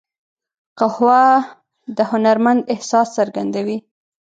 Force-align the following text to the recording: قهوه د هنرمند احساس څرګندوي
قهوه 0.79 1.23
د 1.97 1.97
هنرمند 2.11 2.61
احساس 2.73 3.07
څرګندوي 3.17 3.77